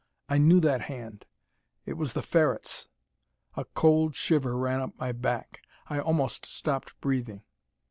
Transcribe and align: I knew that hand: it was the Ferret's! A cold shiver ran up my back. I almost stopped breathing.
I 0.27 0.39
knew 0.39 0.59
that 0.61 0.81
hand: 0.81 1.25
it 1.85 1.93
was 1.93 2.13
the 2.13 2.23
Ferret's! 2.23 2.87
A 3.55 3.65
cold 3.65 4.15
shiver 4.15 4.57
ran 4.57 4.81
up 4.81 4.97
my 4.97 5.11
back. 5.11 5.61
I 5.91 5.99
almost 5.99 6.43
stopped 6.43 6.99
breathing. 7.01 7.43